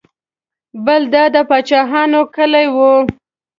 بل 0.85 1.01
دا 1.13 1.23
د 1.35 1.37
پاچاهانو 1.49 2.21
کلی 2.35 2.67
و. 2.75 2.77